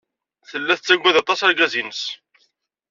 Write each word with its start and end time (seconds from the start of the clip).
Tella 0.49 0.75
tettagad 0.77 1.15
aṭas 1.21 1.39
argaz-nnes. 1.47 2.03